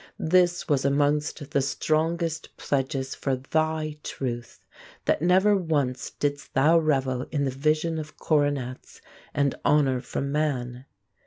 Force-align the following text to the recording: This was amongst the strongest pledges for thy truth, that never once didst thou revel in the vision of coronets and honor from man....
This 0.17 0.67
was 0.67 0.83
amongst 0.83 1.51
the 1.51 1.61
strongest 1.61 2.57
pledges 2.57 3.13
for 3.13 3.35
thy 3.35 3.99
truth, 4.01 4.59
that 5.05 5.21
never 5.21 5.55
once 5.55 6.09
didst 6.09 6.55
thou 6.55 6.79
revel 6.79 7.27
in 7.29 7.43
the 7.45 7.51
vision 7.51 7.99
of 7.99 8.17
coronets 8.17 8.99
and 9.31 9.53
honor 9.63 10.01
from 10.01 10.31
man.... 10.31 10.85